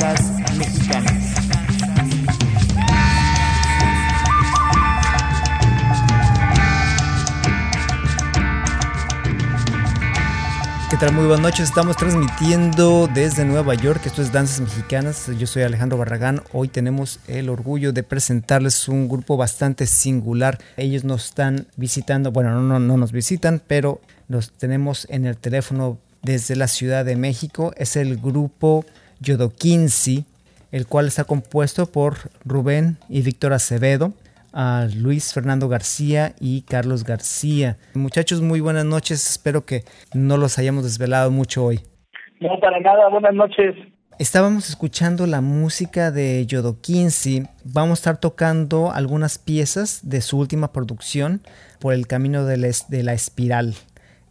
[0.00, 0.40] danzas.
[10.90, 11.12] ¿Qué tal?
[11.12, 11.68] Muy buenas noches.
[11.68, 14.00] Estamos transmitiendo desde Nueva York.
[14.06, 15.30] Esto es Danzas Mexicanas.
[15.38, 16.42] Yo soy Alejandro Barragán.
[16.52, 20.58] Hoy tenemos el orgullo de presentarles un grupo bastante singular.
[20.76, 25.36] Ellos nos están visitando, bueno, no, no, no nos visitan, pero los tenemos en el
[25.36, 27.72] teléfono desde la Ciudad de México.
[27.76, 28.84] Es el grupo
[29.20, 30.24] Yodoquinci,
[30.72, 34.12] el cual está compuesto por Rubén y Víctor Acevedo
[34.52, 37.76] a Luis Fernando García y Carlos García.
[37.94, 39.28] Muchachos, muy buenas noches.
[39.30, 41.80] Espero que no los hayamos desvelado mucho hoy.
[42.40, 43.08] No, para nada.
[43.08, 43.76] Buenas noches.
[44.18, 47.44] Estábamos escuchando la música de Yodoquinci.
[47.64, 51.42] Vamos a estar tocando algunas piezas de su última producción,
[51.78, 53.74] Por el Camino de la Espiral.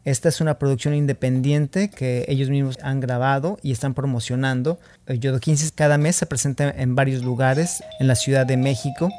[0.05, 4.79] Esta es una producción independiente que ellos mismos han grabado y están promocionando.
[5.07, 9.09] Yodoquinci cada mes se presenta en varios lugares en la Ciudad de México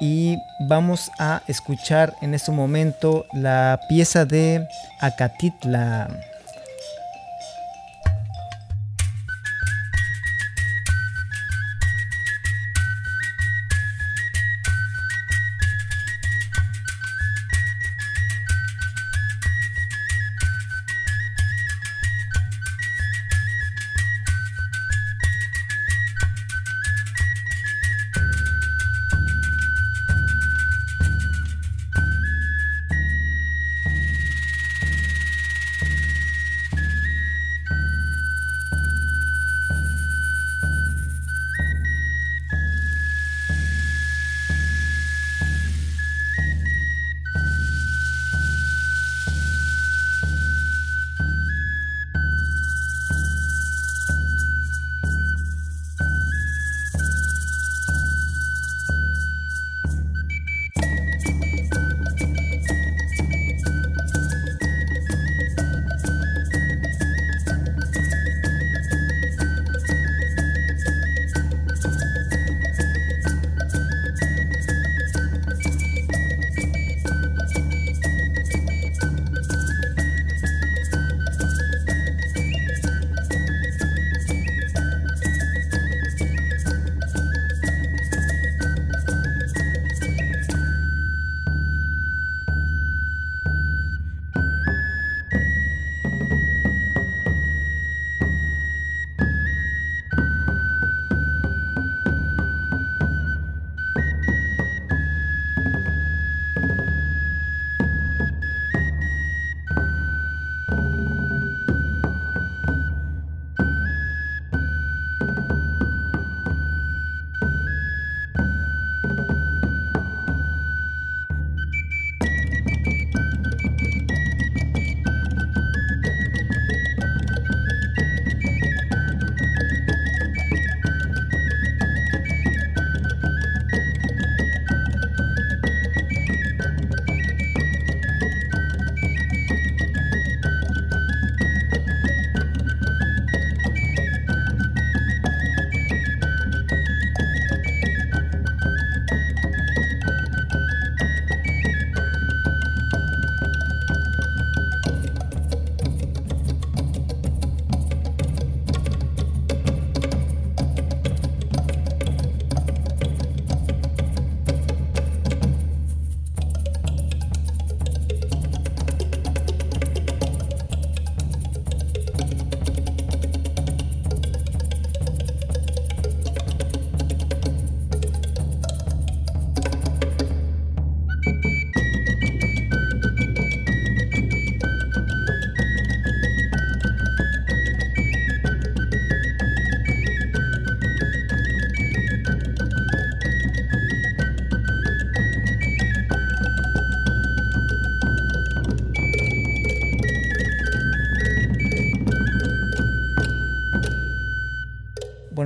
[0.00, 0.36] y
[0.68, 4.66] vamos a escuchar en este momento la pieza de
[5.00, 6.31] Acatitla.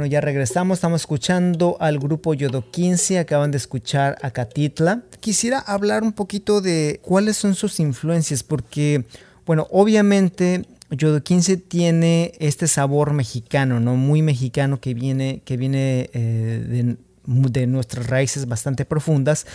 [0.07, 5.03] Ya regresamos, estamos escuchando al grupo Yodo 15, acaban de escuchar a Catitla.
[5.21, 9.05] Quisiera hablar un poquito de cuáles son sus influencias, porque,
[9.45, 13.97] bueno, obviamente Yodo 15 tiene este sabor mexicano, ¿no?
[13.97, 19.47] Muy mexicano que viene, que viene eh, de, de nuestras raíces bastante profundas,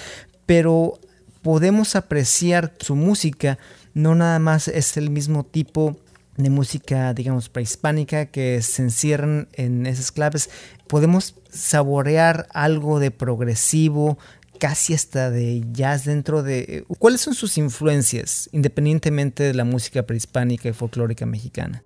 [0.45, 0.99] pero
[1.41, 3.57] podemos apreciar su música,
[3.93, 5.97] no nada más es el mismo tipo
[6.43, 10.49] de música, digamos, prehispánica que se encierran en esas claves.
[10.87, 14.17] Podemos saborear algo de progresivo,
[14.59, 16.83] casi hasta de jazz dentro de...
[16.99, 21.83] ¿Cuáles son sus influencias, independientemente de la música prehispánica y folclórica mexicana?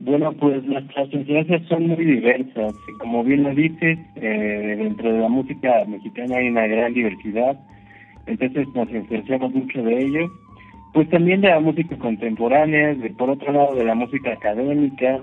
[0.00, 2.72] Bueno, pues nuestras influencias son muy diversas.
[3.00, 7.58] Como bien lo dices, eh, dentro de la música mexicana hay una gran diversidad,
[8.26, 10.30] entonces nos influenciamos mucho de ello.
[10.92, 15.20] Pues también de la música contemporánea, de, por otro lado de la música académica.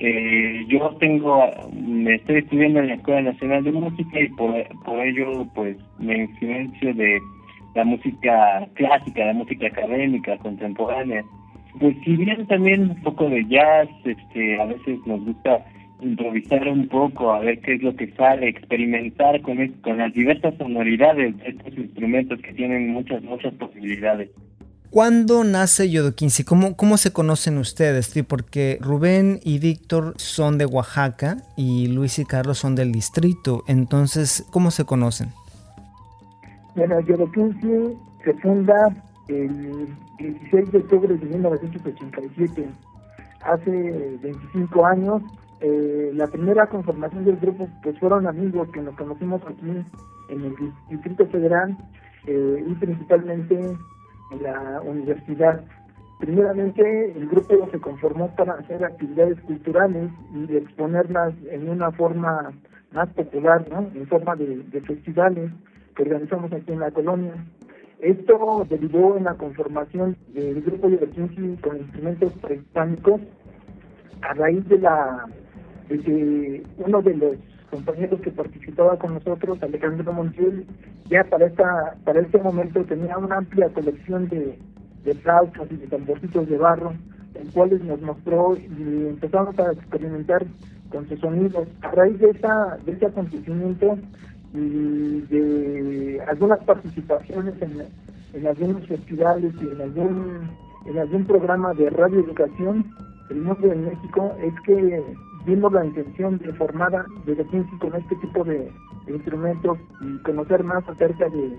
[0.00, 4.52] Eh, yo tengo, me estoy estudiando en la Escuela Nacional de Música y por,
[4.84, 7.18] por ello pues me influencio de
[7.74, 11.24] la música clásica, la música académica, contemporánea.
[11.80, 15.64] Pues si bien también un poco de jazz, este, a veces nos gusta
[16.00, 20.54] improvisar un poco, a ver qué es lo que sale, experimentar con, con las diversas
[20.56, 24.30] sonoridades de estos instrumentos que tienen muchas, muchas posibilidades.
[24.90, 26.44] ¿Cuándo nace Yodoquinci?
[26.44, 28.10] ¿Cómo, ¿Cómo se conocen ustedes?
[28.26, 33.64] Porque Rubén y Víctor son de Oaxaca y Luis y Carlos son del distrito.
[33.66, 35.28] Entonces, ¿cómo se conocen?
[36.74, 38.88] Bueno, Yodoquinci se funda
[39.28, 42.68] el 16 de octubre de 1987,
[43.42, 45.22] hace 25 años.
[45.60, 49.84] Eh, la primera conformación del grupo pues fueron amigos que nos conocimos aquí
[50.30, 50.54] en el
[50.88, 51.76] Distrito Federal
[52.26, 53.76] eh, y principalmente en
[54.40, 55.64] la universidad.
[56.20, 62.52] Primeramente, el grupo se conformó para hacer actividades culturales y exponerlas en una forma
[62.92, 63.88] más popular, ¿no?
[63.94, 65.50] en forma de, festivales
[65.94, 67.34] que organizamos aquí en la colonia.
[68.00, 70.98] Esto derivó en la conformación del grupo de
[71.60, 73.20] con instrumentos prehispánicos
[74.22, 75.26] a raíz de la
[75.88, 77.36] de que uno de los
[77.70, 80.66] compañeros que participaba con nosotros, Alejandro Montiel,
[81.08, 84.58] ya para esta para este momento tenía una amplia colección de,
[85.04, 86.92] de flautas y de tamborcitos de barro,
[87.34, 90.44] en cuales nos mostró y empezamos a experimentar
[90.90, 91.68] con sus sonidos.
[91.82, 93.98] A raíz de esa de ese acontecimiento
[94.54, 97.82] y de algunas participaciones en,
[98.32, 100.50] en algunos festivales y en algún,
[100.86, 102.84] en algún programa de radioeducación,
[103.30, 105.02] el nombre de México es que
[105.48, 107.34] vimos la intención de formar de
[107.80, 108.70] con este tipo de,
[109.08, 111.58] instrumentos y conocer más acerca de,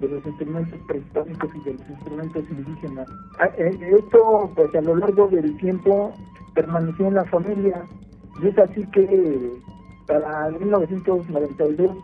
[0.00, 3.08] los instrumentos prehispánicos y de los instrumentos indígenas.
[3.38, 6.12] Ah, eh, esto, pues a lo largo del tiempo,
[6.54, 7.82] permaneció en la familia
[8.42, 9.52] y es así que
[10.06, 11.96] para 1992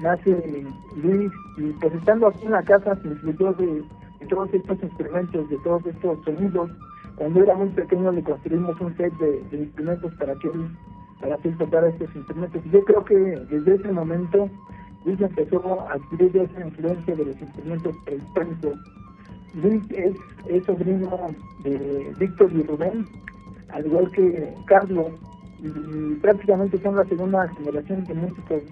[0.00, 0.66] nace
[0.96, 3.82] Luis y pues estando aquí en la casa se influyó de,
[4.28, 6.70] todos estos instrumentos, de todos estos sonidos.
[7.16, 10.68] Cuando era muy pequeño le construimos un set de, instrumentos para que él,
[11.20, 12.62] para que tocara estos instrumentos.
[12.72, 14.50] Yo creo que desde ese momento
[15.04, 18.78] Luis empezó a adquirir esa influencia de los instrumentos prehispánicos.
[19.54, 20.16] Luis es,
[20.48, 21.28] es sobrino
[21.62, 23.06] de Víctor y Rubén,
[23.68, 25.12] al igual que Carlos,
[25.60, 28.62] y prácticamente son la segunda generación de músicos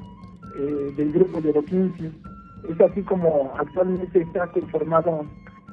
[0.58, 5.24] eh, del grupo de los Es así como actualmente está conformado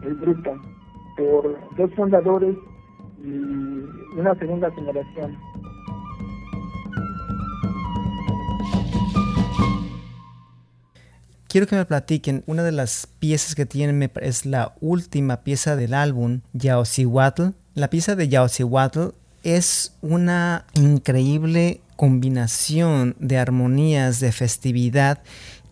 [0.04, 0.56] el grupo
[1.19, 2.56] por dos fundadores
[3.21, 3.30] y
[4.18, 5.38] una segunda generación.
[11.50, 15.94] Quiero que me platiquen, una de las piezas que tienen es la última pieza del
[15.94, 17.50] álbum, Yaosihuatl.
[17.74, 19.10] La pieza de Yaosihuatl
[19.44, 25.22] es una increíble combinación de armonías, de festividad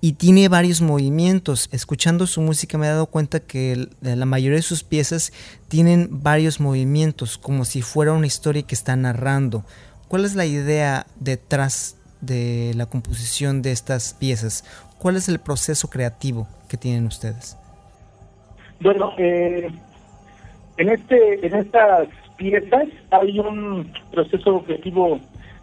[0.07, 1.67] y tiene varios movimientos.
[1.73, 5.33] Escuchando su música me he dado cuenta que la mayoría de sus piezas
[5.67, 9.65] tienen varios movimientos, como si fuera una historia que está narrando.
[10.07, 14.63] ¿Cuál es la idea detrás de la composición de estas piezas?
[14.97, 17.57] ¿Cuál es el proceso creativo que tienen ustedes?
[18.79, 19.67] Bueno, eh,
[20.77, 25.19] en este, en estas piezas hay un proceso creativo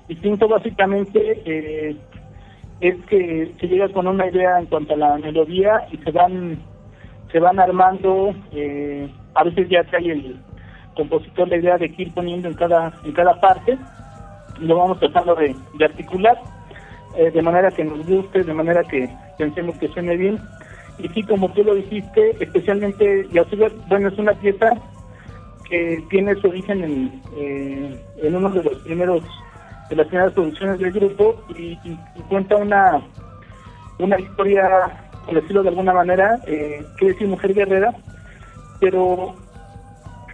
[0.06, 1.96] distinto básicamente eh,
[2.80, 6.58] es que se llega con una idea en cuanto a la melodía y se van
[7.30, 10.36] se van armando eh, a veces ya trae el
[10.96, 13.78] compositor la idea de ir poniendo en cada en cada parte
[14.60, 15.54] lo vamos tratando de,
[15.84, 16.38] articular
[17.16, 20.38] eh, de manera que nos guste de manera que pensemos que suene bien.
[20.98, 23.44] Y sí como tú lo dijiste especialmente ya
[23.88, 24.70] bueno es una pieza
[25.68, 27.22] que tiene su origen en,
[28.22, 29.24] en uno de los primeros
[29.88, 31.76] de las primeras producciones del grupo y,
[32.28, 33.02] cuenta una,
[33.98, 34.68] una historia,
[35.26, 37.92] por decirlo de alguna manera, eh, que decir mujer guerrera,
[38.80, 39.34] pero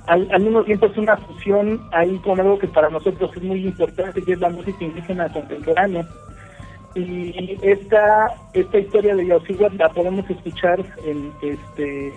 [0.06, 4.22] al, mismo tiempo es una fusión ahí con algo que para nosotros es muy importante,
[4.22, 6.06] que es la música indígena contemporánea.
[6.94, 12.12] Y esta esta historia de Yausigua la podemos escuchar en este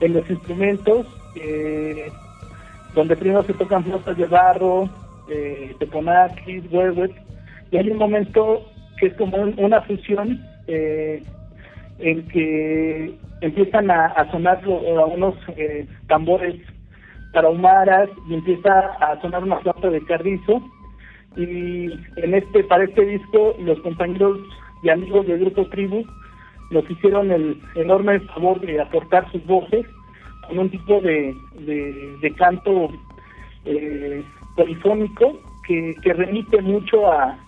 [0.00, 1.06] en los instrumentos.
[1.36, 2.10] Eh,
[2.96, 4.88] donde primero se tocan flotas de barro,
[5.28, 7.12] eh, teponakis, huehuet,
[7.70, 8.64] y hay un momento
[8.98, 11.22] que es como una fusión eh,
[11.98, 16.56] en que empiezan a, sonar a unos eh, tambores
[17.32, 20.62] tarahumaras y empieza a sonar una flauta de carrizo.
[21.36, 24.38] Y en este para este disco los compañeros
[24.82, 26.04] y amigos del grupo Tribu
[26.70, 29.84] nos hicieron el enorme favor de aportar sus voces
[30.48, 32.88] con un tipo de, de, canto
[33.64, 34.22] eh,
[34.56, 37.38] polifónico que, que remite mucho a,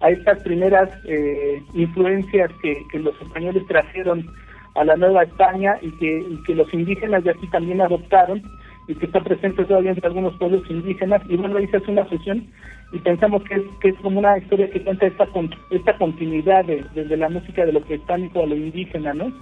[0.00, 4.26] a estas primeras eh, influencias que, los españoles trajeron
[4.74, 8.42] a la Nueva España y que, que los indígenas de aquí también adoptaron
[8.88, 11.22] y que está presente todavía entre algunos pueblos indígenas.
[11.28, 12.46] Y bueno ahí se una fusión
[12.92, 15.26] y pensamos que es, que es como una historia que cuenta esta
[15.70, 19.32] esta continuidad desde la música de lo prehispánico a lo indígena no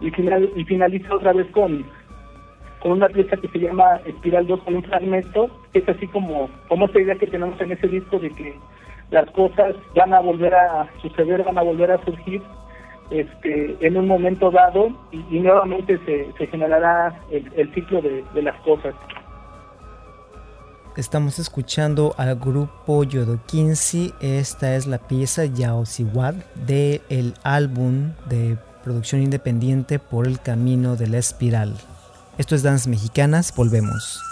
[0.00, 1.84] y final y finaliza otra vez con
[2.80, 6.48] con una pieza que se llama Espiral 2 con un fragmento que es así como
[6.68, 8.54] como esta idea que tenemos en ese disco de que
[9.10, 12.42] las cosas van a volver a suceder, van a volver a surgir
[13.10, 18.94] este, en un momento dado y, nuevamente se, generará el, ciclo de, las cosas.
[20.96, 24.12] Estamos escuchando al grupo Yodokinsi.
[24.20, 26.34] Esta es la pieza Yaosiwad
[26.66, 31.74] de el álbum de producción independiente Por el Camino de la Espiral.
[32.38, 33.52] Esto es Danzas Mexicanas.
[33.54, 34.22] Volvemos.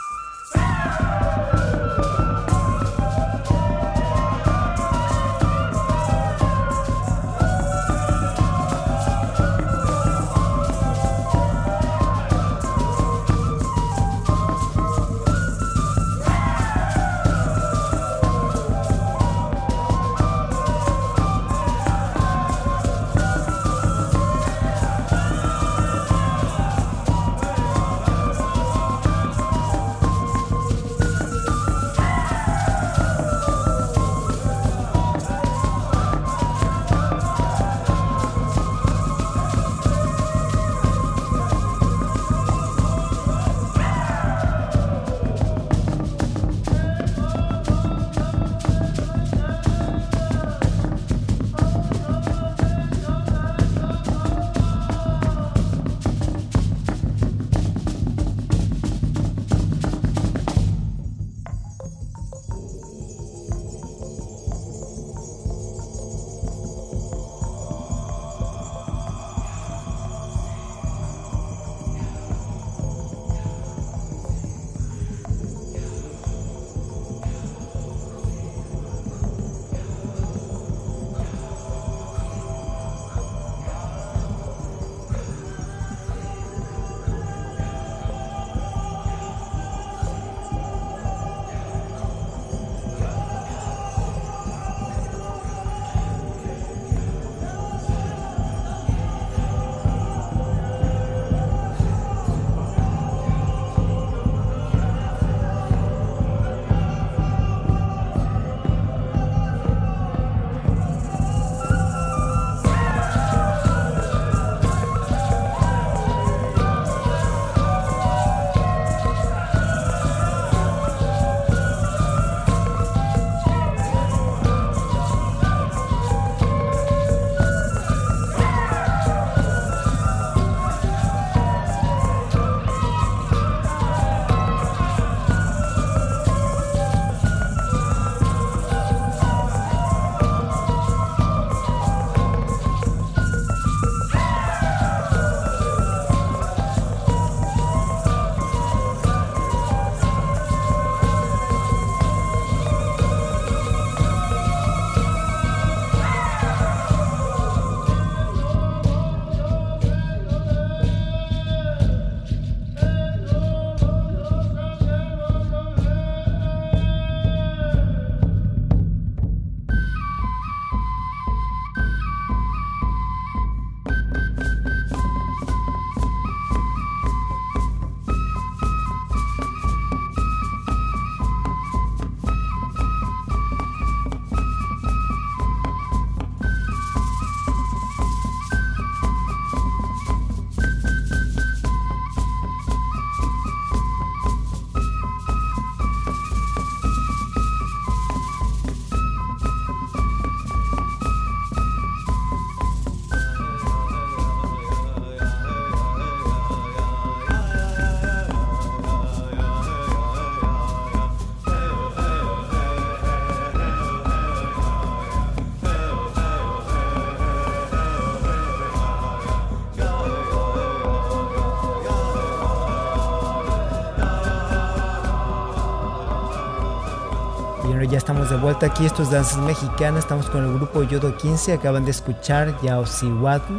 [228.36, 228.84] De vuelta aquí.
[228.84, 230.00] Esto es Danzas Mexicanas.
[230.00, 231.54] Estamos con el grupo Yodo 15.
[231.54, 233.54] Acaban de escuchar Yaosihuatl.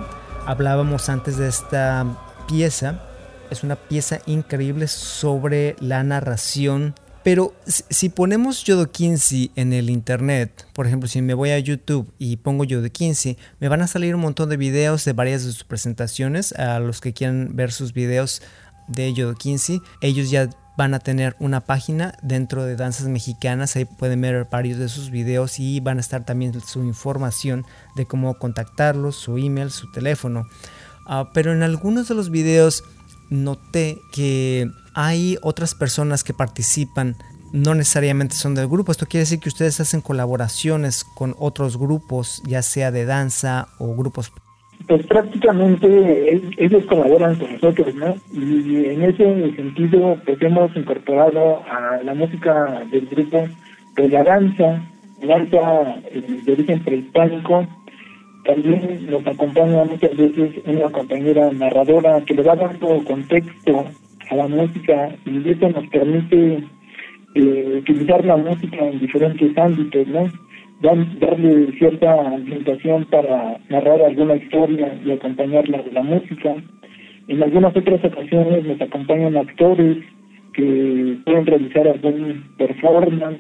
[0.45, 2.05] Hablábamos antes de esta
[2.47, 3.01] pieza.
[3.49, 6.93] Es una pieza increíble sobre la narración.
[7.23, 12.13] Pero si ponemos Yodo 15 en el internet, por ejemplo, si me voy a YouTube
[12.19, 15.51] y pongo Yodo 15, me van a salir un montón de videos de varias de
[15.51, 16.51] sus presentaciones.
[16.53, 18.43] A los que quieran ver sus videos
[18.87, 23.85] de Yodo 15, ellos ya van a tener una página dentro de Danzas Mexicanas, ahí
[23.85, 27.65] pueden ver varios de sus videos y van a estar también su información
[27.95, 30.47] de cómo contactarlos, su email, su teléfono.
[31.07, 32.83] Ah, pero en algunos de los videos
[33.29, 37.17] noté que hay otras personas que participan,
[37.51, 42.41] no necesariamente son del grupo, esto quiere decir que ustedes hacen colaboraciones con otros grupos,
[42.45, 44.31] ya sea de danza o grupos
[44.87, 48.15] pues prácticamente ellos colaboran con nosotros, ¿no?
[48.31, 53.47] Y en ese sentido, pues hemos incorporado a la música del grupo,
[53.95, 54.81] pues la danza,
[55.21, 57.67] danza eh, de origen prehispánico.
[58.45, 63.85] También nos acompaña muchas veces una compañera narradora que le va dando contexto
[64.29, 66.63] a la música y eso nos permite
[67.35, 70.31] eh, utilizar la música en diferentes ámbitos, ¿no?
[70.81, 76.55] Darle cierta ambientación para narrar alguna historia y acompañarla de la música.
[77.27, 79.97] En algunas otras ocasiones nos acompañan actores
[80.53, 83.39] que pueden realizar algún performance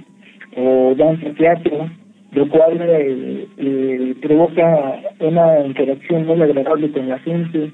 [0.55, 1.89] o danza teatro,
[2.31, 7.71] lo cual eh, eh, provoca una interacción muy agradable con la gente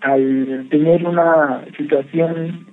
[0.00, 2.66] al tener una situación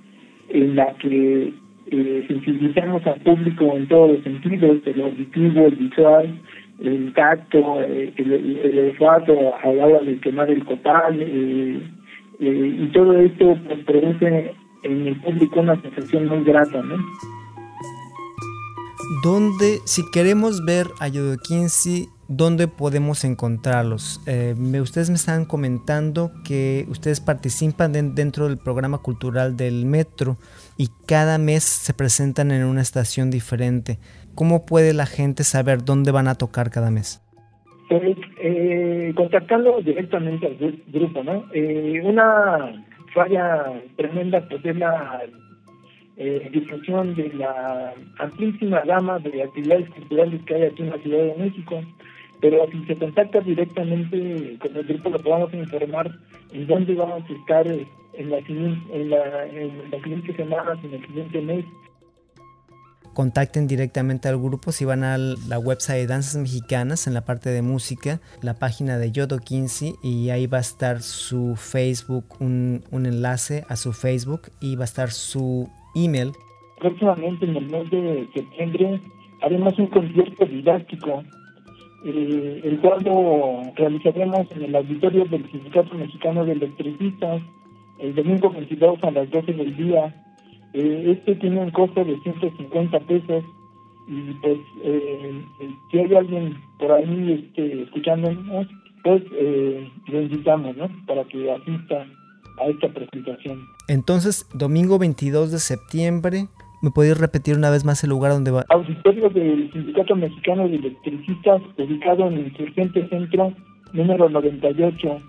[0.50, 1.52] en la que
[1.86, 6.40] eh, sensibilizamos al público en todos los sentidos, el auditivo, el visual,
[6.82, 11.80] el tacto, eh, el, el, olfato a la hora de quemar el copal, eh,
[12.40, 16.96] eh, y todo esto pues, produce en el público una sensación muy grata, ¿no?
[19.22, 24.20] ¿Dónde, si queremos ver a Yodokinsi, dónde podemos encontrarlos?
[24.56, 30.38] Me, ustedes me están comentando que ustedes participan dentro del programa cultural del metro
[30.76, 33.98] y cada mes se presentan en una estación diferente.
[34.34, 37.20] ¿Cómo puede la gente saber dónde van a tocar cada mes?
[37.88, 41.44] Pues, eh, contactando directamente al grupo, ¿no?
[41.52, 45.22] Eh, una falla tremenda pues es la
[46.16, 51.24] eh, difusión de la amplísima gama de actividades culturales que hay aquí en la Ciudad
[51.24, 51.82] de México.
[52.40, 56.10] Pero si se contacta directamente con el grupo, lo podamos informar
[56.52, 57.66] en dónde vamos a estar
[58.14, 61.64] en la, en la, en las siguientes semanas, en el siguiente mes.
[63.14, 67.50] Contacten directamente al grupo si van a la website de Danzas Mexicanas en la parte
[67.50, 72.82] de música, la página de Yodo 15 y ahí va a estar su Facebook, un,
[72.90, 76.32] un enlace a su Facebook y va a estar su email.
[76.78, 79.00] Próximamente en el mes de septiembre
[79.42, 81.22] haremos un concierto didáctico
[82.04, 87.40] eh, el cual lo realizaremos en el auditorio del Sindicato Mexicano de Electricistas
[88.02, 90.14] el domingo 22 a las 12 del día.
[90.74, 93.44] Eh, este tiene un costo de 150 pesos
[94.08, 95.44] y pues eh,
[95.90, 98.66] si hay alguien por ahí este, escuchándonos,
[99.04, 100.88] pues eh, lo invitamos ¿no?
[101.06, 102.06] para que asista
[102.60, 103.64] a esta presentación.
[103.88, 106.48] Entonces, domingo 22 de septiembre,
[106.82, 108.64] ¿me podéis repetir una vez más el lugar donde va?
[108.68, 113.52] Auditorio del Sindicato Mexicano de Electricistas, ubicado en el Insurgente Centro,
[113.92, 115.20] número 98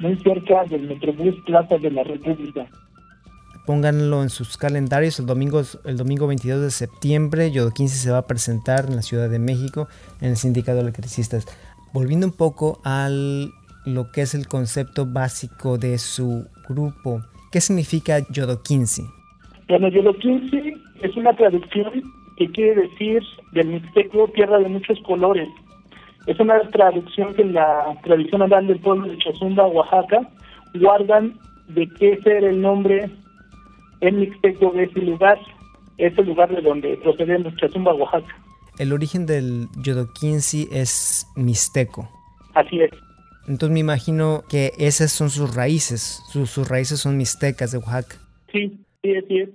[0.00, 2.66] muy cerca del Metrobús Plaza de la República.
[3.66, 5.20] Pónganlo en sus calendarios.
[5.20, 9.02] El domingo, el domingo 22 de septiembre, Yodo 15 se va a presentar en la
[9.02, 9.88] Ciudad de México
[10.20, 11.46] en el Sindicato de Electricistas.
[11.92, 17.20] Volviendo un poco a lo que es el concepto básico de su grupo,
[17.52, 19.02] ¿qué significa Yodo 15?
[19.68, 22.02] Bueno, Yodo 15 es una traducción
[22.38, 25.48] que quiere decir del Mixteco tierra de muchos colores
[26.26, 30.28] es una traducción que la tradición oral del pueblo de Chazumba, Oaxaca,
[30.74, 33.10] guardan de qué ser el nombre
[34.00, 35.38] en mixteco de ese lugar,
[35.98, 38.34] ese lugar de donde procedemos, Chazumba, Oaxaca.
[38.78, 42.08] El origen del yodoquinsi es mixteco.
[42.54, 42.90] Así es.
[43.46, 48.16] Entonces me imagino que esas son sus raíces, sus, sus raíces son mixtecas de Oaxaca.
[48.52, 49.50] Sí, sí, así es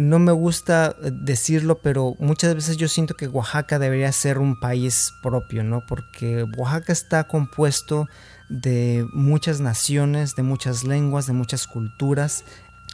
[0.00, 5.12] no me gusta decirlo, pero muchas veces yo siento que Oaxaca debería ser un país
[5.22, 5.84] propio, ¿no?
[5.86, 8.08] Porque Oaxaca está compuesto
[8.48, 12.44] de muchas naciones, de muchas lenguas, de muchas culturas.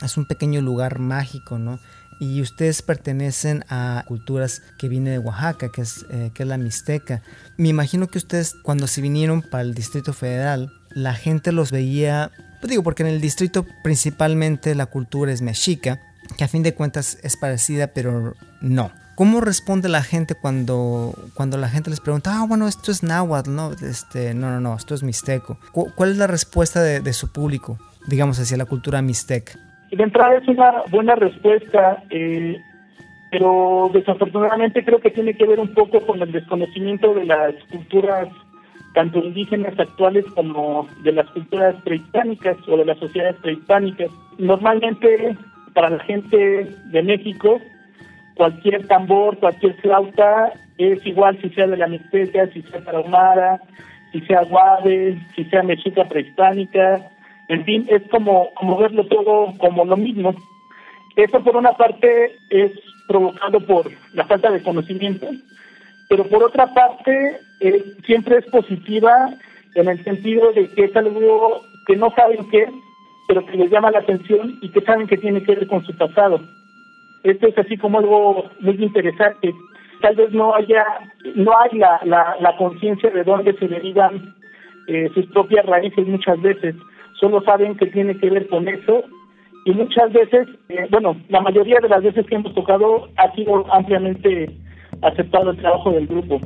[0.03, 1.79] Es un pequeño lugar mágico, ¿no?
[2.19, 6.59] Y ustedes pertenecen a culturas que vienen de Oaxaca, que es, eh, que es la
[6.59, 7.23] Mixteca.
[7.57, 12.33] Me imagino que ustedes cuando se vinieron para el Distrito Federal, la gente los veía,
[12.61, 16.01] pues digo, porque en el distrito principalmente la cultura es mexica,
[16.37, 18.91] que a fin de cuentas es parecida, pero no.
[19.17, 23.55] ¿Cómo responde la gente cuando, cuando la gente les pregunta, ah, bueno, esto es náhuatl,
[23.55, 25.59] no, este, no, no, no, esto es mixteco?
[25.73, 29.53] ¿Cuál es la respuesta de, su público, digamos, hacia la cultura mixteca?
[29.91, 32.61] De entrada es una buena respuesta, eh,
[33.31, 38.29] pero desafortunadamente creo que tiene que ver un poco con el desconocimiento de las culturas
[38.97, 44.11] tanto indígenas actuales como de las culturas prehispánicas o de las sociedades prehispánicas.
[44.39, 45.37] Normalmente
[45.77, 47.61] para la gente de México
[48.35, 53.61] cualquier tambor, cualquier flauta, es igual si sea de la Mixteca, si sea tarahumara,
[54.11, 57.11] si sea guave, si sea mexica prehispánica,
[57.49, 60.35] en fin, es como, como verlo todo como lo mismo.
[61.15, 62.73] Eso por una parte es
[63.07, 65.29] provocado por la falta de conocimiento,
[66.09, 69.31] pero por otra parte eh, siempre es positiva
[69.75, 72.67] en el sentido de que es algo que no saben qué
[73.27, 75.97] pero que les llama la atención y que saben que tiene que ver con su
[75.97, 76.41] pasado.
[77.23, 79.53] Esto es así como algo muy interesante.
[80.01, 80.85] Tal vez no haya,
[81.35, 84.35] no hay la, la, conciencia de dónde se derivan
[84.87, 86.75] eh, sus propias raíces muchas veces.
[87.19, 89.05] Solo saben que tiene que ver con eso
[89.65, 93.67] y muchas veces, eh, bueno, la mayoría de las veces que hemos tocado ha sido
[93.73, 94.55] ampliamente
[95.03, 96.41] aceptado el trabajo del grupo.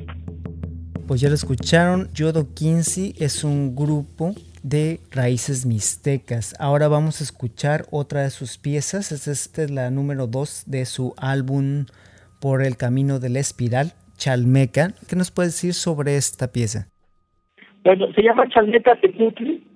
[1.07, 6.55] Pues ya lo escucharon, Yodo 15 es un grupo de raíces mixtecas.
[6.61, 9.13] Ahora vamos a escuchar otra de sus piezas.
[9.13, 11.87] Esta es la número 2 de su álbum
[12.41, 14.89] Por el Camino de la Espiral, Chalmeca.
[15.09, 16.89] ¿Qué nos puede decir sobre esta pieza?
[17.85, 19.67] Bueno, se llama Chalmeca Tecutli.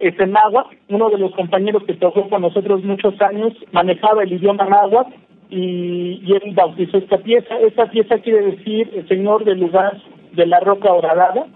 [0.00, 0.76] Es en náhuatl.
[0.88, 5.14] Uno de los compañeros que trabajó con nosotros muchos años manejaba el idioma náhuatl
[5.50, 7.58] y, y él bautizó esta pieza.
[7.60, 11.46] Esta pieza quiere decir el señor del lugar de la roca horadada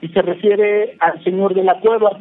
[0.00, 2.18] y se refiere al señor de la cueva.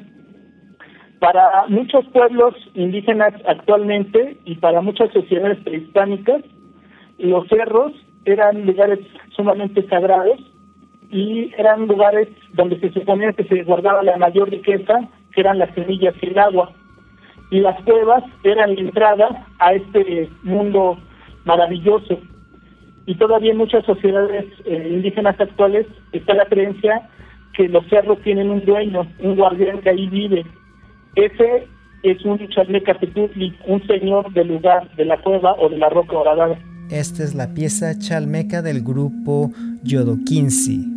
[1.20, 6.44] Para muchos pueblos indígenas actualmente y para muchas sociedades prehispánicas,
[7.18, 7.94] los cerros
[8.26, 9.00] eran lugares
[9.36, 10.40] sumamente sagrados
[11.10, 15.74] y eran lugares donde se suponía que se guardaba la mayor riqueza, que eran las
[15.76, 16.72] semillas y el agua.
[17.52, 20.98] Y las cuevas eran la entrada a este mundo
[21.46, 22.18] maravilloso.
[23.06, 27.10] Y todavía en muchas sociedades eh, indígenas actuales está la creencia
[27.56, 30.46] que los cerros tienen un dueño, un guardián que ahí vive.
[31.16, 31.68] Ese
[32.04, 36.58] es un Chalmeca-Tetutli, un señor del lugar, de la cueva o de la roca horadada.
[36.90, 39.52] Esta es la pieza chalmeca del grupo
[39.84, 40.93] Yodoquinsi.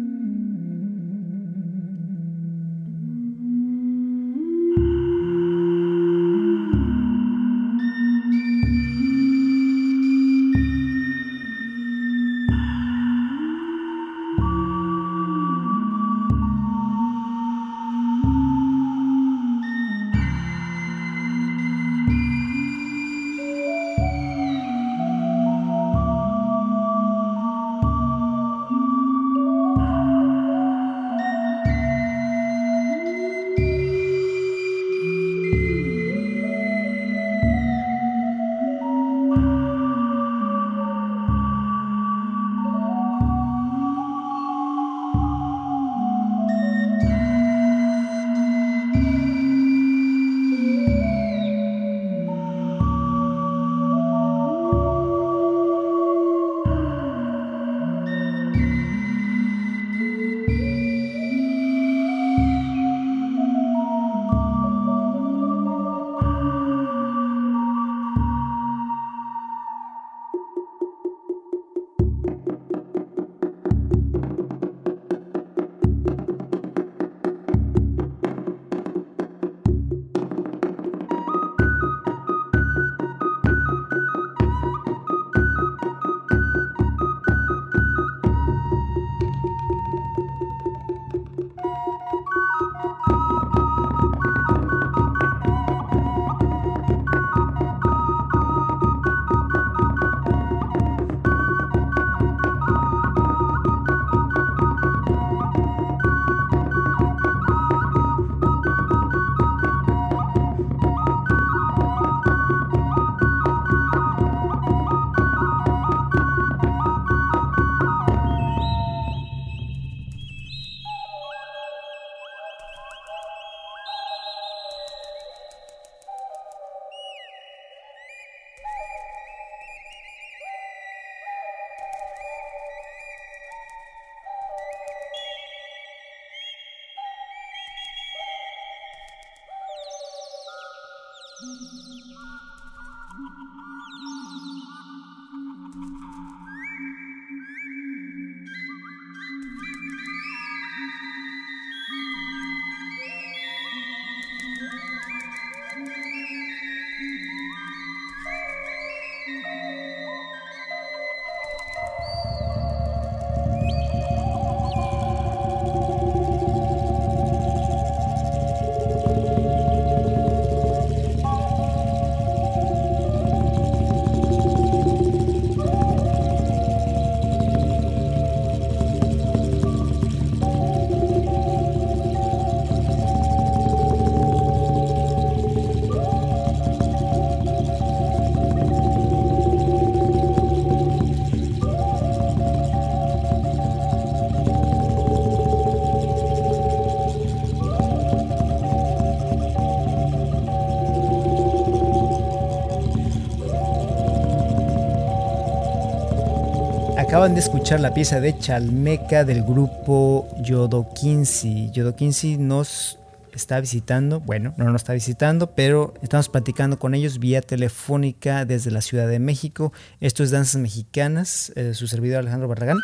[207.17, 212.99] Acaban de escuchar la pieza de Chalmeca del grupo Yodo Yodo Yodoquinci nos
[213.33, 218.71] está visitando, bueno, no nos está visitando, pero estamos platicando con ellos vía telefónica desde
[218.71, 219.73] la Ciudad de México.
[219.99, 222.81] Esto es Danzas Mexicanas, eh, su servidor Alejandro Barragán.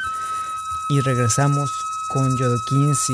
[0.88, 1.70] Y regresamos
[2.14, 3.12] con Yodo Yodoquinci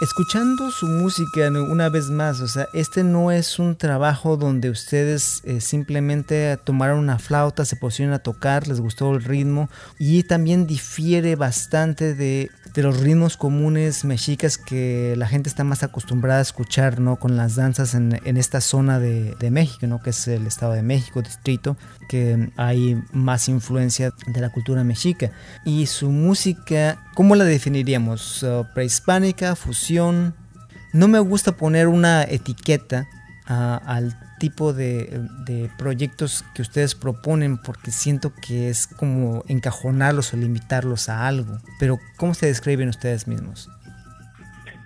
[0.00, 5.40] escuchando su música una vez más, o sea, este no es un trabajo donde ustedes
[5.44, 10.66] eh, simplemente tomaron una flauta, se pusieron a tocar, les gustó el ritmo y también
[10.66, 17.00] difiere bastante de, los ritmos comunes mexicas que la gente está más acostumbrada a escuchar,
[17.00, 17.16] ¿no?
[17.16, 20.02] Con las danzas en, esta zona de, México, ¿no?
[20.02, 21.78] Que es el Estado de México, distrito,
[22.10, 25.30] que hay más influencia de la cultura mexica.
[25.64, 28.42] Y su música, ¿cómo la definiríamos?
[28.42, 33.06] Uh, prehispánica, fusión no me gusta poner una etiqueta
[33.46, 35.20] al tipo de,
[35.78, 41.58] proyectos que ustedes proponen porque siento que es como encajonarlos o limitarlos a algo.
[41.78, 43.68] Pero ¿cómo se describen ustedes mismos?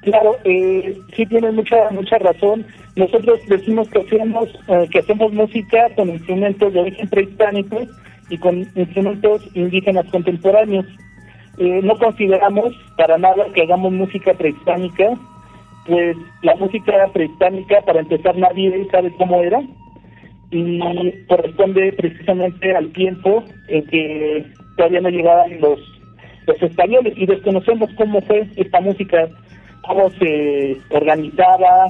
[0.02, 2.64] Claro, eh, sí tienen mucha mucha razón.
[2.96, 7.86] Nosotros decimos que hacemos eh, que hacemos música con instrumentos de origen prehispánico
[8.30, 10.86] y con instrumentos indígenas contemporáneos.
[11.60, 15.10] Eh, no consideramos para nada que hagamos música prehispánica,
[15.86, 19.60] pues la música prehispánica, para empezar, nadie sabe cómo era
[20.50, 20.80] y
[21.28, 24.46] corresponde precisamente al tiempo en que
[24.78, 25.78] todavía no llegaban los,
[26.46, 29.28] los españoles y desconocemos cómo fue esta música,
[29.86, 31.88] cómo se organizaba,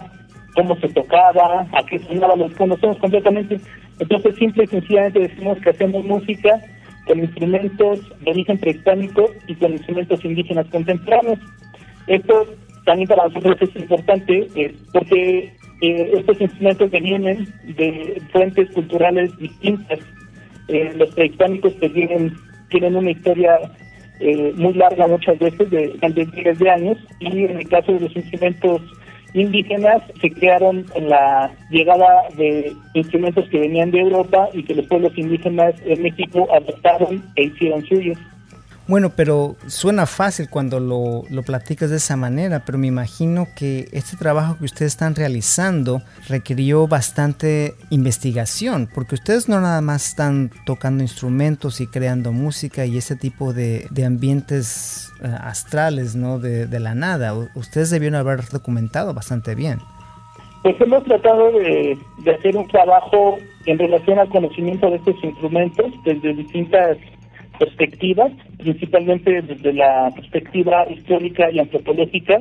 [0.56, 3.60] cómo se tocaba, a qué sonaba, los conocemos completamente.
[4.00, 6.60] Entonces, simple y sencillamente decimos que hacemos música
[7.10, 11.40] con instrumentos de origen prehispánico y con instrumentos indígenas contemporáneos.
[12.06, 12.46] Esto
[12.86, 19.98] también para nosotros es importante eh, porque eh, estos instrumentos vienen de fuentes culturales distintas.
[20.68, 22.32] Eh, los prehispánicos que tienen,
[22.68, 23.58] tienen una historia
[24.54, 28.14] muy larga muchas veces, de, de miles de años, y en el caso de los
[28.14, 28.82] instrumentos
[29.34, 34.86] indígenas se crearon en la llegada de instrumentos que venían de Europa y que los
[34.86, 38.18] pueblos indígenas en México adoptaron e hicieron suyos.
[38.90, 44.16] Bueno, pero suena fácil cuando lo, platicas de esa manera, pero me imagino que este
[44.16, 51.04] trabajo que ustedes están realizando requirió bastante investigación, porque ustedes no nada más están tocando
[51.04, 56.40] instrumentos y creando música y ese tipo de, ambientes eh, astrales, ¿no?
[56.40, 57.32] De, la nada.
[57.54, 59.78] Ustedes debieron haber documentado bastante bien.
[60.64, 61.96] Pues hemos tratado de
[62.36, 66.98] hacer un trabajo en relación al conocimiento de estos instrumentos desde distintas
[67.60, 72.40] perspectivas, principalmente desde la perspectiva histórica y antropológica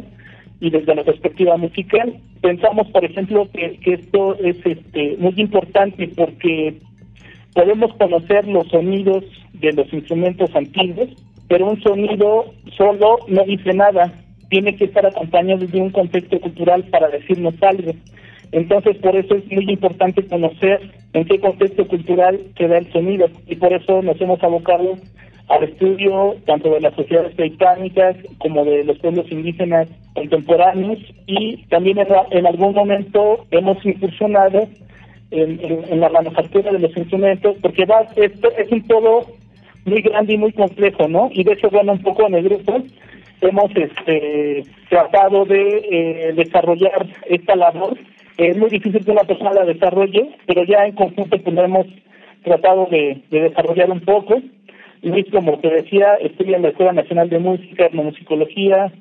[0.62, 2.16] y desde la perspectiva musical.
[2.42, 6.78] Pensamos, por ejemplo, que, esto es este, muy importante porque
[7.54, 11.10] podemos conocer los sonidos de los instrumentos antiguos,
[11.50, 14.14] pero un sonido solo no dice nada,
[14.50, 17.92] tiene que estar acompañado de un contexto cultural para decirnos algo.
[18.52, 20.82] Entonces, por eso es muy importante conocer
[21.14, 24.96] en qué contexto cultural queda el sonido y por eso nos hemos abocado
[25.50, 31.98] al estudio tanto de las sociedades prehispánicas como de los pueblos indígenas contemporáneos y también
[32.32, 34.68] en, algún momento hemos incursionado
[35.32, 39.26] en, la manufactura de los instrumentos porque va, esto es un todo
[39.86, 41.30] muy grande y muy complejo, ¿no?
[41.34, 42.84] Y de hecho, bueno, un poco en el grupo
[43.42, 47.98] hemos este, tratado de eh, desarrollar esta labor
[48.48, 51.86] es muy difícil que una persona la desarrolle, pero ya en conjunto pues hemos
[52.44, 54.42] tratado de, desarrollar un poco.
[55.02, 58.92] Luis, como te decía, estudia en la Escuela Nacional de Música, Etnomusicología,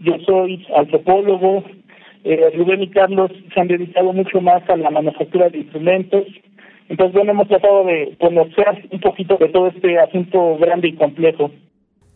[0.00, 1.64] yo soy antropólogo,
[2.24, 6.24] eh, Rubén y Carlos se han dedicado mucho más a la manufactura de instrumentos.
[6.88, 11.50] Entonces, bueno, hemos tratado de conocer un poquito de todo este asunto grande y complejo.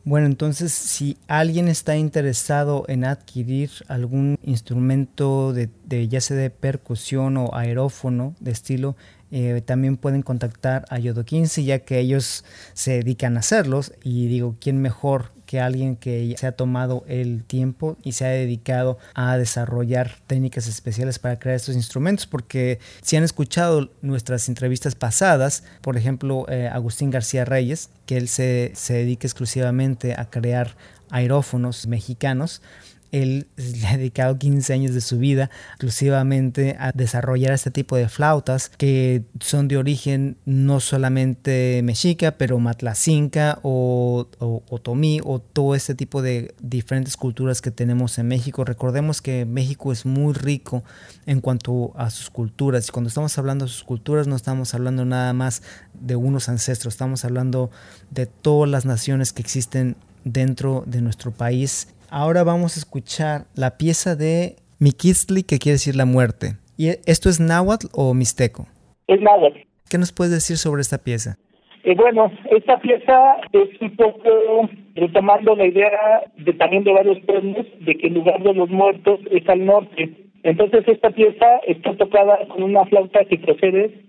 [0.04, 5.68] Bueno, entonces si alguien está interesado en adquirir algún instrumento de,
[6.08, 8.96] ya sea de percusión o aerófono de estilo,
[9.30, 13.92] eh, también pueden contactar a Yodo 15 ya que ellos se dedican a hacerlos.
[14.02, 18.28] Y digo, ¿quién mejor que alguien que se ha tomado el tiempo y se ha
[18.28, 24.94] dedicado a desarrollar técnicas especiales para crear estos instrumentos, porque si han escuchado nuestras entrevistas
[24.94, 30.76] pasadas, por ejemplo, eh, Agustín García Reyes, que él se, se dedica exclusivamente a crear
[31.10, 32.62] aerófonos mexicanos,
[33.12, 38.08] él le ha dedicado 15 años de su vida exclusivamente a desarrollar este tipo de
[38.08, 45.74] flautas que son de origen no solamente mexica, pero matlacinca o, o otomí o todo
[45.74, 48.64] este tipo de diferentes culturas que tenemos en México.
[48.64, 50.84] Recordemos que México es muy rico
[51.26, 55.04] en cuanto a sus culturas y cuando estamos hablando de sus culturas no estamos hablando
[55.04, 55.62] nada más
[55.94, 57.70] de unos ancestros, estamos hablando
[58.10, 61.88] de todas las naciones que existen dentro de nuestro país.
[62.12, 66.56] Ahora vamos a escuchar la pieza de Miquistli, que quiere decir la muerte.
[66.76, 68.66] ¿Y esto es náhuatl o mixteco?
[69.06, 69.60] Es náhuatl.
[69.88, 71.36] ¿Qué nos puedes decir sobre esta pieza?
[71.84, 77.64] Eh, bueno, esta pieza es un poco retomando la idea de también de varios pueblos
[77.78, 80.10] de que el lugar de los muertos es al norte.
[80.42, 84.02] Entonces esta pieza está tocada con una flauta que procede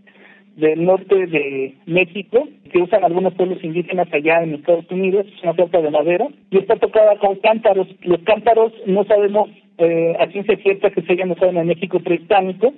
[0.55, 5.53] del norte de México, que usan algunos pueblos indígenas allá en Estados Unidos, es una
[5.53, 7.88] flauta de madera, y está tocada con cántaros.
[8.01, 12.73] Los cántaros no sabemos eh, a ciencia cierta que se hayan usado en México prehispánico,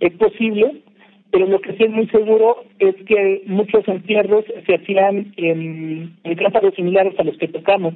[0.00, 0.82] es posible,
[1.30, 6.34] pero lo que sí es muy seguro es que muchos entierros se hacían en, en
[6.36, 7.94] cántaros similares a los que tocamos.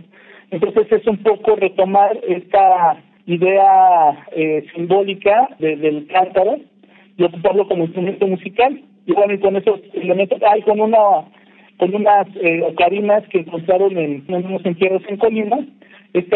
[0.51, 6.57] Entonces es un poco retomar esta idea eh, simbólica del cántaro
[7.17, 10.99] y ocuparlo como instrumento musical y bueno, y con esos elementos, hay con una
[11.79, 15.59] con unas eh, ocarinas que encontraron en, unos entierros en Colima,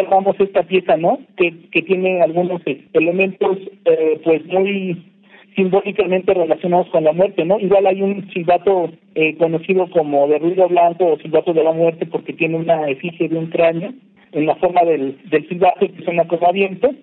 [0.09, 1.19] vamos esta pieza, ¿no?
[1.37, 5.05] Que, que tiene algunos eh, elementos, eh, pues muy
[5.55, 7.59] simbólicamente relacionados con la muerte, ¿no?
[7.59, 12.07] Igual hay un silbato eh, conocido como de ruido blanco o silbato de la muerte
[12.07, 13.93] porque tiene una efigie de un cráneo
[14.33, 16.95] en la forma del, del silbato que como viento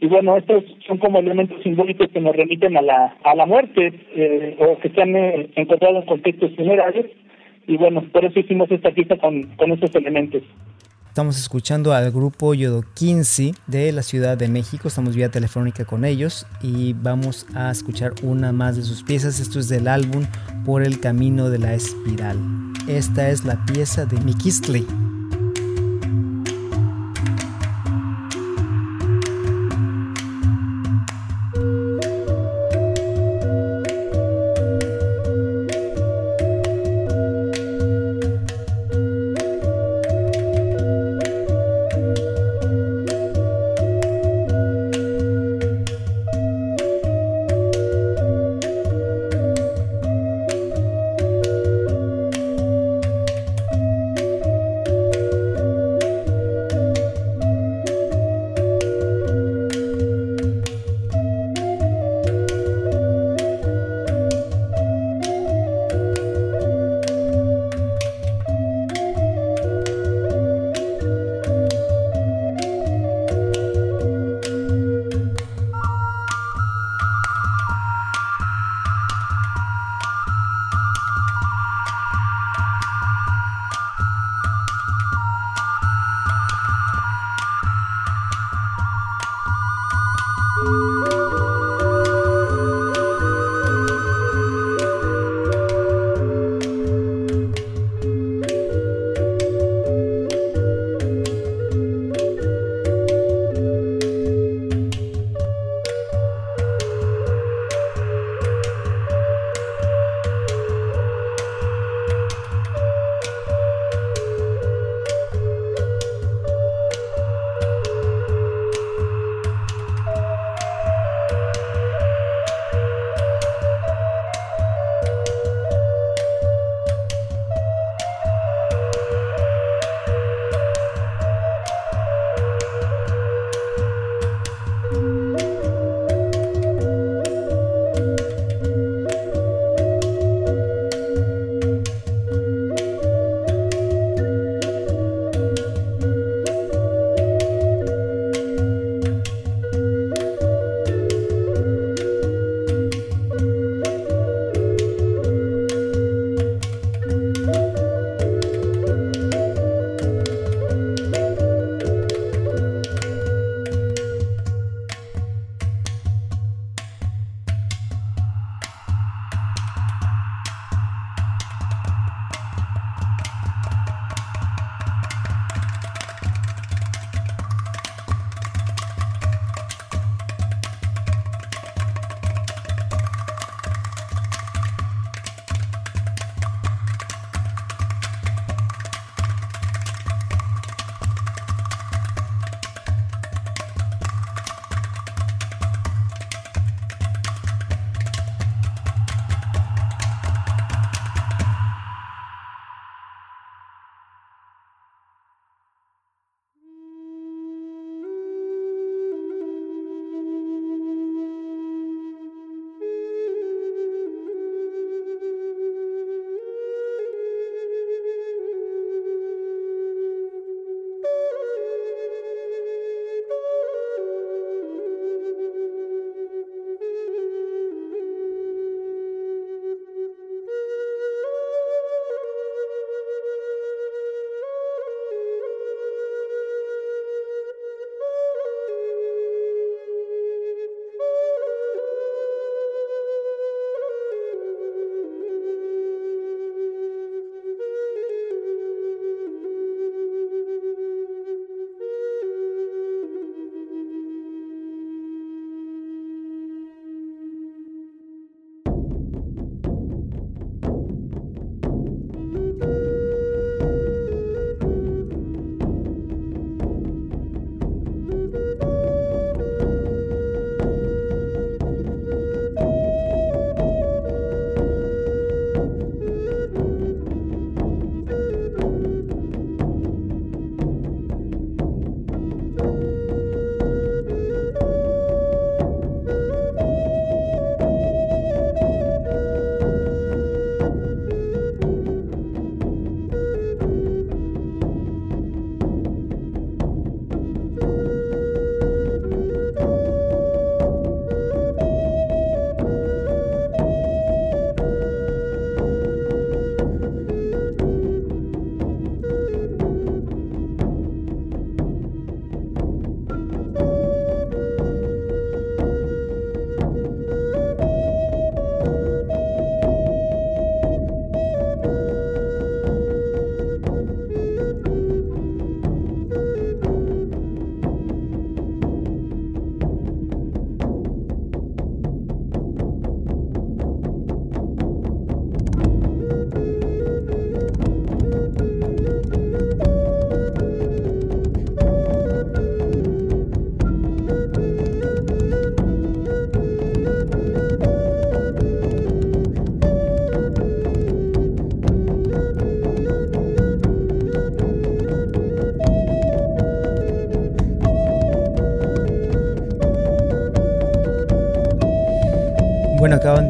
[0.00, 3.92] y bueno, estos son como elementos simbólicos que nos remiten a la, a la muerte
[4.14, 7.06] eh, o que se han eh, encontrado en contextos funerarios.
[7.66, 10.42] Y bueno, por eso hicimos esta pieza con, con estos elementos.
[11.08, 14.88] Estamos escuchando al grupo Yodo 15 de la Ciudad de México.
[14.88, 19.38] Estamos vía telefónica con ellos y vamos a escuchar una más de sus piezas.
[19.38, 20.24] Esto es del álbum
[20.64, 22.38] Por el Camino de la Espiral.
[22.88, 24.86] Esta es la pieza de Mikistli.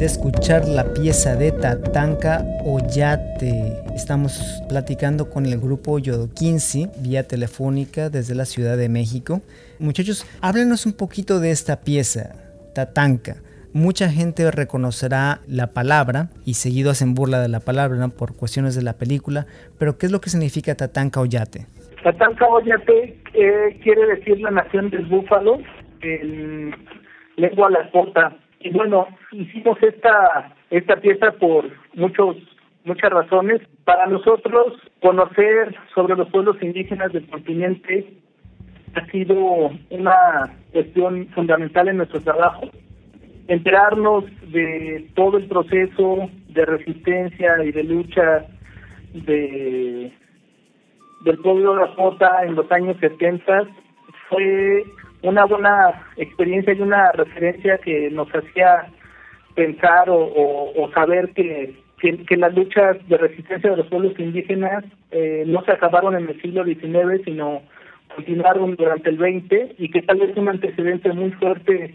[0.00, 3.82] De escuchar la pieza de Tatanka Oyate.
[3.94, 9.42] Estamos platicando con el grupo Yodo 15 vía telefónica desde la Ciudad de México.
[9.78, 12.30] Muchachos, háblenos un poquito de esta pieza,
[12.74, 13.42] Tatanka.
[13.74, 18.82] Mucha gente reconocerá la palabra y seguido hacen burla de la palabra por cuestiones de
[18.82, 19.44] la película,
[19.78, 21.66] pero ¿qué es lo que significa Tatanka Oyate?
[22.02, 25.58] Tatanka Oyate eh, quiere decir la nación del búfalo
[26.00, 26.74] en
[27.36, 32.36] lengua lakota y bueno, hicimos esta, esta pieza por muchos
[32.84, 33.60] muchas razones.
[33.84, 38.14] Para nosotros, conocer sobre los pueblos indígenas del continente
[38.94, 42.68] ha sido una cuestión fundamental en nuestro trabajo.
[43.48, 48.46] Enterarnos de todo el proceso de resistencia y de lucha
[49.12, 50.12] de
[51.24, 53.68] del pueblo de Lakota en los años 70
[54.28, 54.84] fue
[55.22, 58.86] una buena experiencia y una referencia que nos hacía
[59.54, 65.62] pensar o, saber que, que, las luchas de resistencia de los pueblos indígenas eh, no
[65.64, 67.62] se acabaron en el siglo XIX, sino
[68.14, 71.94] continuaron durante el XX y que tal vez un antecedente muy fuerte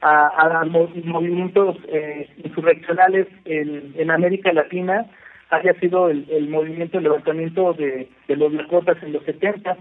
[0.00, 5.06] a, a movimientos eh, insurreccionales en, América Latina
[5.50, 9.76] haya sido el, el movimiento, el levantamiento de, de los Lakotas en los 70.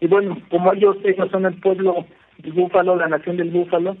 [0.00, 2.04] Y bueno, como ellos, ellos son el pueblo
[2.42, 3.96] el búfalo, la nación del búfalo,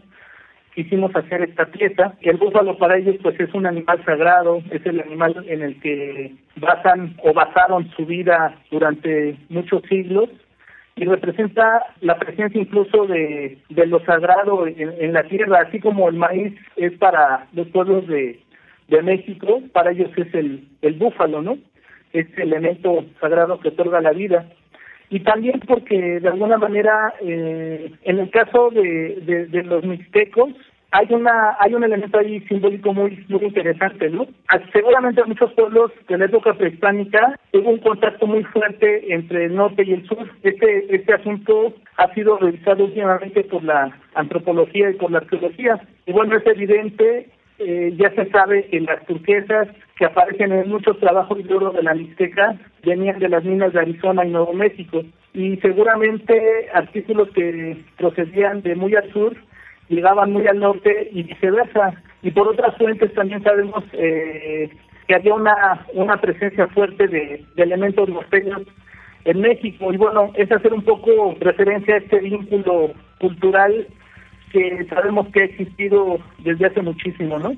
[0.74, 2.14] quisimos hacer esta pieza.
[2.20, 6.34] El búfalo para ellos pues es un animal sagrado, es el animal en el que
[6.56, 10.28] basan o basaron su vida durante muchos siglos
[10.96, 16.16] y representa la presencia incluso de, de lo sagrado en, la tierra, así como el
[16.16, 18.40] maíz es para los pueblos de,
[18.88, 21.58] de México, para ellos es el, el búfalo, ¿no?
[22.12, 24.46] Este elemento sagrado que otorga la vida
[25.10, 30.50] y también porque de alguna manera eh, en el caso de, de, los mixtecos
[30.90, 35.52] hay una hay un elemento ahí simbólico muy muy interesante no ah, seguramente en muchos
[35.52, 40.06] pueblos de la época prehispánica hubo un contacto muy fuerte entre el norte y el
[40.06, 40.28] sur.
[40.42, 45.80] Este este asunto ha sido revisado últimamente por la antropología y por la arqueología.
[46.06, 47.28] Y bueno es evidente
[47.58, 51.82] eh, ya se sabe que las turquesas que aparecen en muchos trabajos de oro de
[51.82, 55.02] la Mixteca venían de las minas de Arizona y Nuevo México.
[55.32, 59.36] Y seguramente artículos que procedían de muy al sur
[59.88, 61.94] llegaban muy al norte y viceversa.
[62.22, 64.70] Y por otras fuentes también sabemos eh,
[65.06, 68.62] que había una una presencia fuerte de, de elementos norteños
[69.24, 69.92] en México.
[69.92, 73.86] Y bueno es hacer un poco referencia a este vínculo cultural
[74.50, 77.54] que sabemos que ha existido desde hace muchísimo, ¿no?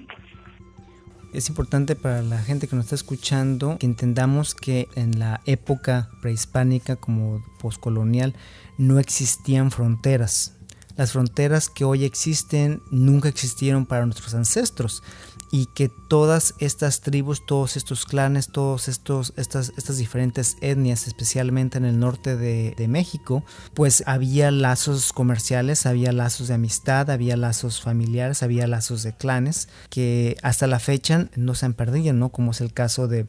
[1.36, 6.08] Es importante para la gente que nos está escuchando que entendamos que en la época
[6.22, 8.34] prehispánica como poscolonial
[8.78, 10.54] no existían fronteras.
[10.96, 15.02] Las fronteras que hoy existen nunca existieron para nuestros ancestros
[15.50, 21.84] y que todas estas tribus, todos estos clanes, estos estas estas diferentes etnias, especialmente en
[21.84, 23.44] el norte de, de, México,
[23.74, 29.68] pues había lazos comerciales, había lazos de amistad, había lazos familiares, había lazos de clanes
[29.90, 32.30] que hasta la fecha no se han perdido, ¿no?
[32.30, 33.26] Como es el caso de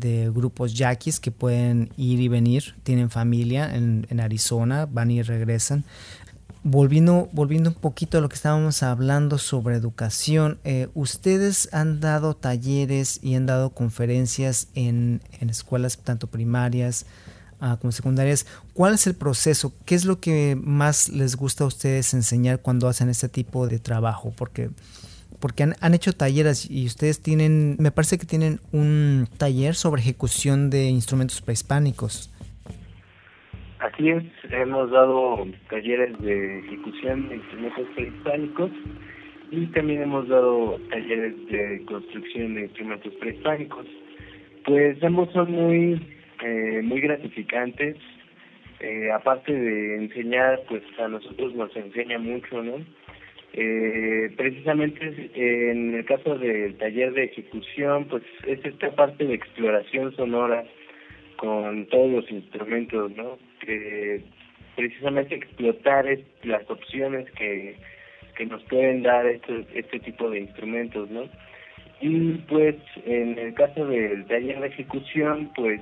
[0.00, 5.22] de grupos yaquis que pueden ir y venir, tienen familia en, en Arizona, van y
[5.22, 5.84] regresan
[6.62, 12.34] volviendo, volviendo un poquito a lo que estábamos hablando sobre educación, eh, ustedes han dado
[12.34, 17.06] talleres y han dado conferencias en, en escuelas tanto primarias
[17.60, 18.46] uh, como secundarias.
[18.74, 19.72] ¿Cuál es el proceso?
[19.84, 23.78] ¿Qué es lo que más les gusta a ustedes enseñar cuando hacen este tipo de
[23.78, 24.32] trabajo?
[24.36, 24.70] Porque
[25.38, 30.02] porque han, han, hecho talleres y ustedes tienen, me parece que tienen un taller sobre
[30.02, 32.28] ejecución de instrumentos prehispánicos.
[33.80, 38.70] Así es, hemos dado talleres de ejecución de instrumentos prehispánicos
[39.50, 43.86] y también hemos dado talleres de construcción de instrumentos prehispánicos.
[44.66, 45.98] Pues ambos son muy,
[46.44, 47.96] eh, muy gratificantes.
[48.80, 52.84] Eh, aparte de enseñar, pues a nosotros nos enseña mucho, ¿no?
[53.54, 60.14] Eh, precisamente en el caso del taller de ejecución, pues es esta parte de exploración
[60.16, 60.64] sonora
[61.40, 63.38] con todos los instrumentos, ¿no?
[63.60, 64.22] Que
[64.76, 66.04] precisamente explotar
[66.42, 67.76] las opciones que,
[68.36, 71.22] que nos pueden dar este, este tipo de instrumentos, ¿no?
[72.02, 72.76] Y pues
[73.06, 75.80] en el caso del taller de ejecución, pues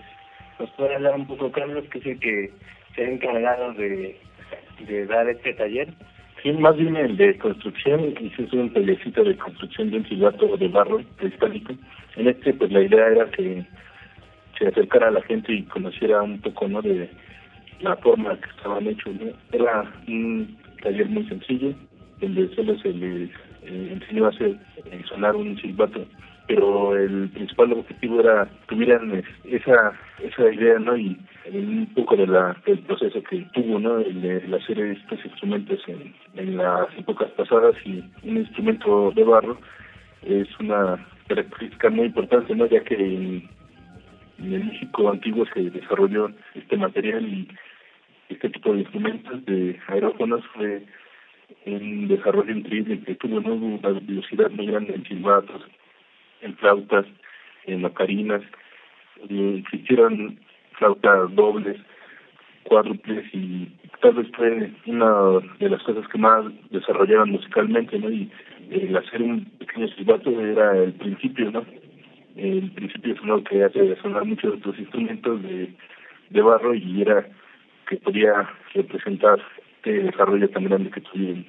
[0.61, 2.51] nos puede hablar un poco Carlos, que es el que
[2.95, 4.17] se ha encargado de,
[4.87, 5.89] de dar este taller.
[6.41, 10.69] Sí, más bien el de construcción, hice un tallercito de construcción de un silbato de
[10.69, 11.75] barro cristalito.
[12.15, 13.65] En este, pues la idea era que
[14.59, 17.09] se acercara a la gente y conociera un poco no de
[17.81, 19.15] la forma que estaban hechos.
[19.53, 21.75] Era un taller muy sencillo,
[22.21, 23.31] donde solo se les
[23.63, 24.57] eh, enseñó a hacer
[24.91, 26.05] eh, sonar un silbato
[26.49, 31.17] pero el principal objetivo era tuvieran esa esa idea no y
[31.53, 36.15] un poco de la del proceso que tuvo no el de hacer estos instrumentos en,
[36.35, 39.59] en las épocas pasadas y un instrumento de barro
[40.23, 43.47] es una característica muy importante no ya que
[44.39, 47.49] en, México antiguo se desarrolló este material y
[48.29, 50.83] este tipo de instrumentos de aerófonos fue
[51.67, 55.63] un desarrollo increíble que tuvo una velocidad muy grande en silbatos
[56.41, 57.07] en flautas,
[57.67, 58.43] en macarinas,
[59.29, 60.39] existieron
[60.73, 61.77] flautas dobles,
[62.65, 63.69] cuádruples y
[64.01, 68.11] tal vez fue una de las cosas que más desarrollaban musicalmente, ¿no?
[68.11, 68.31] Y
[68.71, 71.65] el hacer un pequeño silbato era el principio, ¿no?
[72.39, 75.75] El principio sonoro que hace sonar muchos de otros instrumentos de,
[76.31, 77.29] de barro y era
[77.89, 79.41] que podía representar
[79.77, 81.47] este desarrollo tan grande que tuvieron.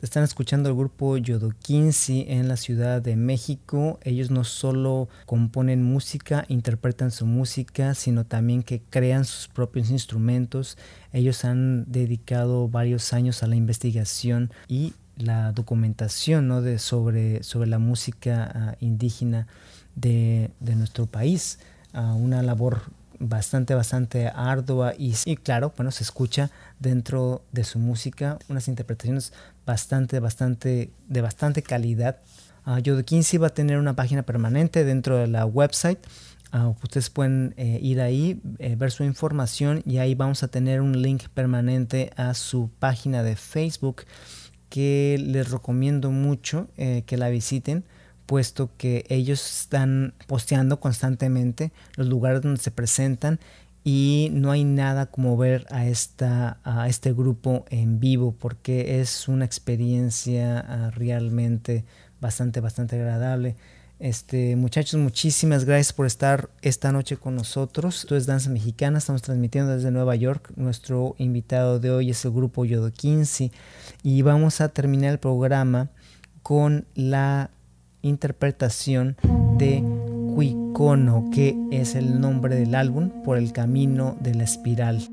[0.00, 4.00] Están escuchando el grupo Yodoquinsi en la Ciudad de México.
[4.02, 10.76] Ellos no solo componen música, interpretan su música, sino también que crean sus propios instrumentos.
[11.12, 16.62] Ellos han dedicado varios años a la investigación y la documentación ¿no?
[16.62, 19.46] de, sobre, sobre la música ah, indígena
[19.94, 21.58] de, de, nuestro país.
[21.92, 22.82] Una labor
[23.18, 29.32] bastante, bastante ardua y, y, claro, bueno, se escucha dentro de su música unas interpretaciones
[29.64, 32.18] bastante, bastante, de bastante calidad.
[32.66, 33.02] Uh, Yodo
[33.40, 35.98] va a tener una página permanente dentro de la website.
[36.52, 40.82] Uh, ustedes pueden eh, ir ahí, eh, ver su información y ahí vamos a tener
[40.82, 44.04] un link permanente a su página de Facebook
[44.68, 47.84] que les recomiendo mucho eh, que la visiten
[48.32, 53.38] puesto que ellos están posteando constantemente los lugares donde se presentan
[53.84, 59.28] y no hay nada como ver a, esta, a este grupo en vivo porque es
[59.28, 61.84] una experiencia ah, realmente
[62.22, 63.54] bastante, bastante agradable.
[63.98, 67.98] Este, muchachos, muchísimas gracias por estar esta noche con nosotros.
[67.98, 70.52] Esto es Danza Mexicana, estamos transmitiendo desde Nueva York.
[70.56, 73.52] Nuestro invitado de hoy es el grupo Yodo 15
[74.02, 75.90] y vamos a terminar el programa
[76.42, 77.50] con la
[78.02, 79.16] interpretación
[79.56, 79.82] de
[80.34, 85.08] Cuicono, que es el nombre del álbum por el camino de la espiral.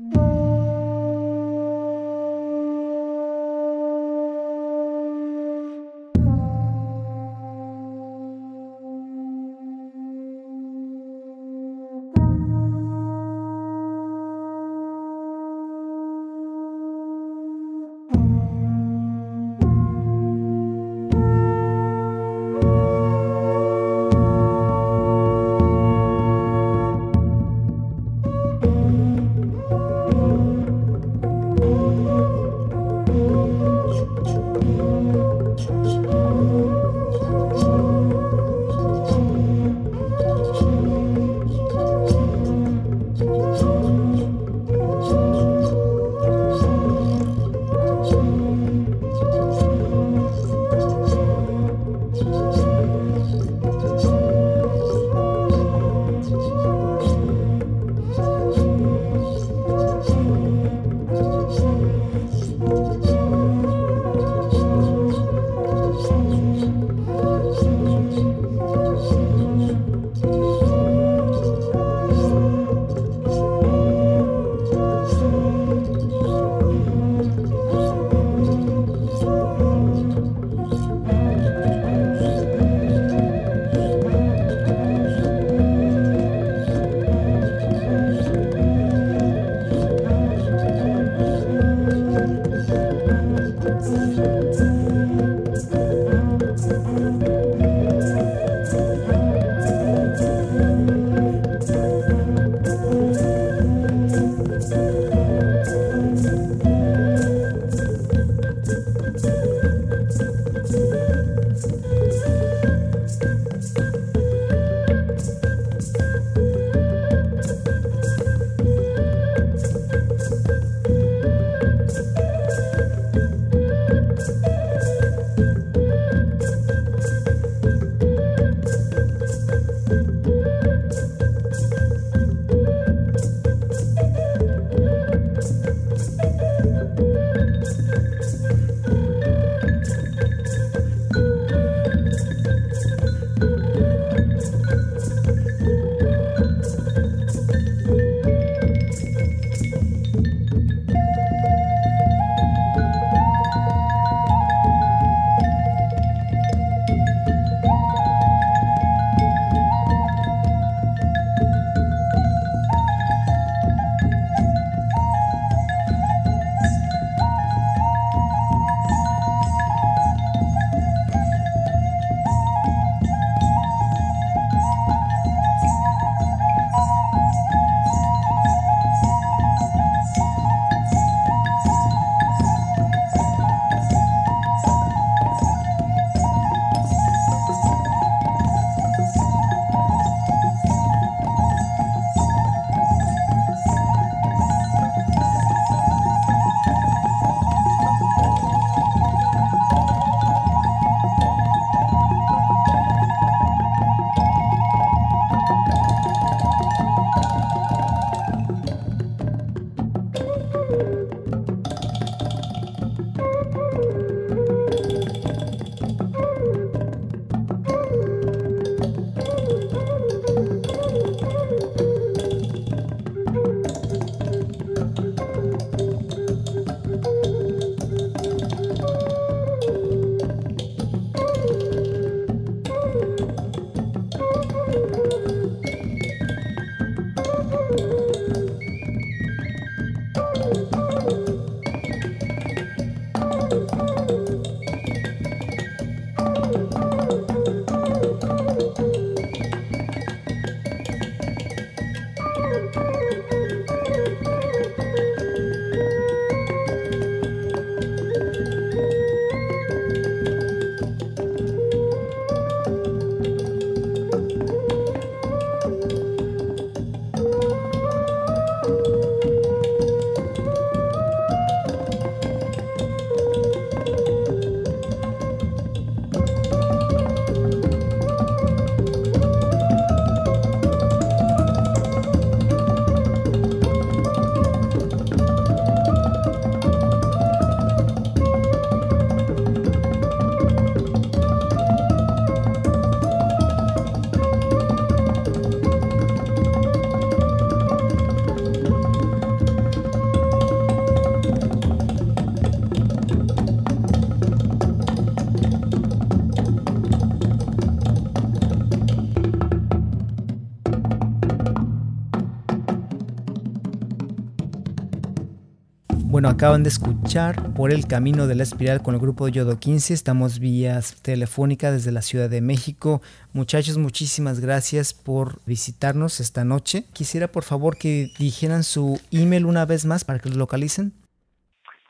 [316.30, 319.92] Acaban de escuchar Por el Camino de la Espiral con el grupo Yodo 15.
[319.92, 323.02] Estamos vía telefónica desde la Ciudad de México.
[323.34, 326.84] Muchachos, muchísimas gracias por visitarnos esta noche.
[326.94, 330.92] Quisiera por favor que dijeran su email una vez más para que lo localicen.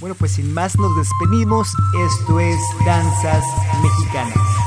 [0.01, 1.69] Bueno, pues sin más nos despedimos.
[2.05, 3.45] Esto es Danzas
[3.81, 4.58] Mexicanas.